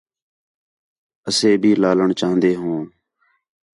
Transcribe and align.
اَسے 1.27 1.49
بھی 1.61 1.71
لالݨ 1.81 2.07
چاہن٘دے 2.19 2.51
ہوں 2.61 2.79